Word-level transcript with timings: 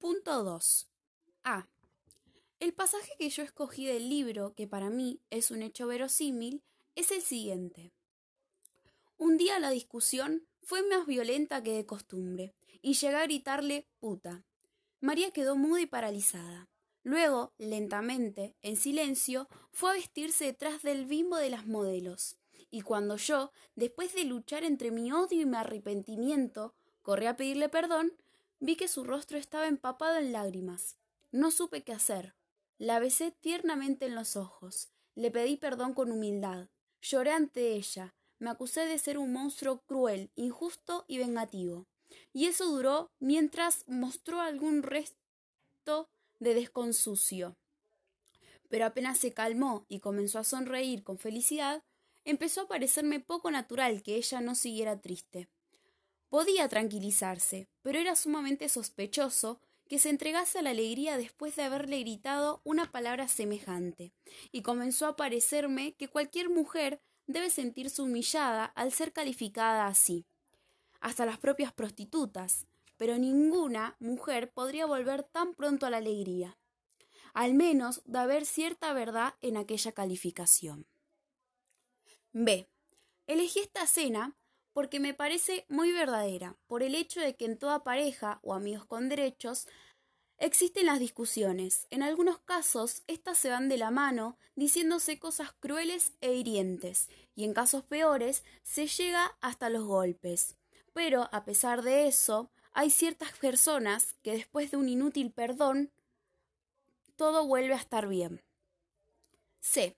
Punto 0.00 0.42
2. 0.44 0.88
A. 1.44 1.68
El 2.58 2.72
pasaje 2.72 3.12
que 3.18 3.28
yo 3.28 3.42
escogí 3.42 3.84
del 3.84 4.08
libro, 4.08 4.54
que 4.54 4.66
para 4.66 4.88
mí 4.88 5.20
es 5.28 5.50
un 5.50 5.60
hecho 5.60 5.86
verosímil, 5.86 6.62
es 6.94 7.10
el 7.10 7.20
siguiente. 7.20 7.92
Un 9.18 9.36
día 9.36 9.58
la 9.58 9.68
discusión 9.68 10.48
fue 10.62 10.82
más 10.88 11.06
violenta 11.06 11.62
que 11.62 11.74
de 11.74 11.84
costumbre, 11.84 12.54
y 12.80 12.94
llegué 12.94 13.14
a 13.14 13.24
gritarle 13.24 13.88
puta. 13.98 14.42
María 15.02 15.32
quedó 15.32 15.54
muda 15.54 15.82
y 15.82 15.86
paralizada. 15.86 16.70
Luego, 17.02 17.52
lentamente, 17.58 18.56
en 18.62 18.78
silencio, 18.78 19.48
fue 19.70 19.90
a 19.90 19.94
vestirse 19.94 20.46
detrás 20.46 20.80
del 20.80 21.04
bimbo 21.04 21.36
de 21.36 21.50
las 21.50 21.66
modelos. 21.66 22.38
Y 22.70 22.80
cuando 22.80 23.18
yo, 23.18 23.52
después 23.74 24.14
de 24.14 24.24
luchar 24.24 24.64
entre 24.64 24.92
mi 24.92 25.12
odio 25.12 25.42
y 25.42 25.44
mi 25.44 25.58
arrepentimiento, 25.58 26.74
corrí 27.02 27.26
a 27.26 27.36
pedirle 27.36 27.68
perdón, 27.68 28.14
vi 28.60 28.76
que 28.76 28.88
su 28.88 29.04
rostro 29.04 29.38
estaba 29.38 29.66
empapado 29.66 30.18
en 30.18 30.32
lágrimas. 30.32 30.96
No 31.32 31.50
supe 31.50 31.82
qué 31.82 31.92
hacer. 31.92 32.36
La 32.78 32.98
besé 32.98 33.32
tiernamente 33.32 34.06
en 34.06 34.14
los 34.14 34.36
ojos. 34.36 34.90
Le 35.14 35.30
pedí 35.30 35.56
perdón 35.56 35.94
con 35.94 36.12
humildad. 36.12 36.68
Lloré 37.02 37.32
ante 37.32 37.72
ella. 37.72 38.14
Me 38.38 38.50
acusé 38.50 38.86
de 38.86 38.98
ser 38.98 39.18
un 39.18 39.32
monstruo 39.32 39.80
cruel, 39.86 40.30
injusto 40.34 41.04
y 41.08 41.18
vengativo. 41.18 41.86
Y 42.32 42.46
eso 42.46 42.66
duró 42.66 43.10
mientras 43.18 43.84
mostró 43.88 44.40
algún 44.40 44.82
resto 44.82 46.08
de 46.38 46.54
desconsucio. 46.54 47.56
Pero 48.68 48.86
apenas 48.86 49.18
se 49.18 49.32
calmó 49.32 49.84
y 49.88 50.00
comenzó 50.00 50.38
a 50.38 50.44
sonreír 50.44 51.02
con 51.02 51.18
felicidad, 51.18 51.82
empezó 52.24 52.62
a 52.62 52.68
parecerme 52.68 53.20
poco 53.20 53.50
natural 53.50 54.02
que 54.02 54.16
ella 54.16 54.40
no 54.40 54.54
siguiera 54.54 55.00
triste. 55.00 55.48
Podía 56.30 56.68
tranquilizarse, 56.68 57.68
pero 57.82 57.98
era 57.98 58.14
sumamente 58.14 58.68
sospechoso 58.68 59.60
que 59.88 59.98
se 59.98 60.10
entregase 60.10 60.60
a 60.60 60.62
la 60.62 60.70
alegría 60.70 61.16
después 61.16 61.56
de 61.56 61.64
haberle 61.64 61.98
gritado 61.98 62.60
una 62.62 62.92
palabra 62.92 63.26
semejante, 63.26 64.12
y 64.52 64.62
comenzó 64.62 65.06
a 65.06 65.16
parecerme 65.16 65.94
que 65.96 66.06
cualquier 66.06 66.48
mujer 66.48 67.02
debe 67.26 67.50
sentirse 67.50 68.00
humillada 68.00 68.64
al 68.64 68.92
ser 68.92 69.12
calificada 69.12 69.88
así. 69.88 70.24
Hasta 71.00 71.26
las 71.26 71.38
propias 71.38 71.72
prostitutas, 71.72 72.68
pero 72.96 73.18
ninguna 73.18 73.96
mujer 73.98 74.52
podría 74.52 74.86
volver 74.86 75.24
tan 75.24 75.54
pronto 75.54 75.86
a 75.86 75.90
la 75.90 75.96
alegría. 75.96 76.56
Al 77.34 77.54
menos 77.54 78.02
de 78.04 78.18
haber 78.20 78.46
cierta 78.46 78.92
verdad 78.92 79.34
en 79.40 79.56
aquella 79.56 79.90
calificación. 79.90 80.86
B. 82.32 82.68
Elegí 83.26 83.58
esta 83.58 83.86
cena 83.88 84.36
porque 84.72 85.00
me 85.00 85.14
parece 85.14 85.66
muy 85.68 85.92
verdadera, 85.92 86.56
por 86.66 86.82
el 86.82 86.94
hecho 86.94 87.20
de 87.20 87.34
que 87.36 87.44
en 87.44 87.58
toda 87.58 87.84
pareja 87.84 88.40
o 88.42 88.54
amigos 88.54 88.84
con 88.86 89.08
derechos 89.08 89.66
existen 90.38 90.86
las 90.86 90.98
discusiones. 90.98 91.86
En 91.90 92.02
algunos 92.02 92.38
casos, 92.38 93.02
éstas 93.06 93.38
se 93.38 93.50
van 93.50 93.68
de 93.68 93.76
la 93.76 93.90
mano, 93.90 94.38
diciéndose 94.56 95.18
cosas 95.18 95.52
crueles 95.60 96.12
e 96.20 96.32
hirientes, 96.34 97.08
y 97.34 97.44
en 97.44 97.54
casos 97.54 97.84
peores 97.84 98.44
se 98.62 98.86
llega 98.86 99.36
hasta 99.40 99.68
los 99.68 99.84
golpes. 99.84 100.56
Pero, 100.92 101.28
a 101.32 101.44
pesar 101.44 101.82
de 101.82 102.08
eso, 102.08 102.50
hay 102.72 102.90
ciertas 102.90 103.32
personas 103.38 104.14
que 104.22 104.32
después 104.32 104.70
de 104.70 104.76
un 104.78 104.88
inútil 104.88 105.32
perdón, 105.32 105.92
todo 107.16 107.46
vuelve 107.46 107.74
a 107.74 107.78
estar 107.78 108.08
bien. 108.08 108.42
C. 109.60 109.96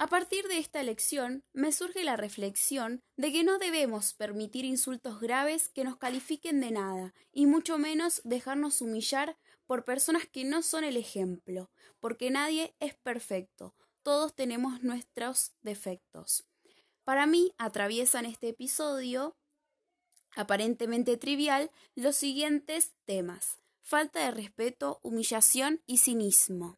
A 0.00 0.06
partir 0.06 0.46
de 0.46 0.58
esta 0.58 0.80
lección 0.84 1.42
me 1.52 1.72
surge 1.72 2.04
la 2.04 2.16
reflexión 2.16 3.02
de 3.16 3.32
que 3.32 3.42
no 3.42 3.58
debemos 3.58 4.14
permitir 4.14 4.64
insultos 4.64 5.20
graves 5.20 5.68
que 5.68 5.82
nos 5.82 5.96
califiquen 5.96 6.60
de 6.60 6.70
nada, 6.70 7.14
y 7.32 7.46
mucho 7.46 7.78
menos 7.78 8.20
dejarnos 8.22 8.80
humillar 8.80 9.36
por 9.66 9.84
personas 9.84 10.24
que 10.28 10.44
no 10.44 10.62
son 10.62 10.84
el 10.84 10.96
ejemplo, 10.96 11.68
porque 11.98 12.30
nadie 12.30 12.76
es 12.78 12.94
perfecto, 12.94 13.74
todos 14.04 14.36
tenemos 14.36 14.84
nuestros 14.84 15.50
defectos. 15.62 16.44
Para 17.02 17.26
mí 17.26 17.52
atraviesan 17.58 18.24
este 18.24 18.50
episodio, 18.50 19.36
aparentemente 20.36 21.16
trivial, 21.16 21.72
los 21.96 22.14
siguientes 22.14 22.94
temas 23.04 23.58
falta 23.88 24.20
de 24.20 24.30
respeto, 24.30 25.00
humillación 25.02 25.82
y 25.86 25.96
cinismo. 25.96 26.76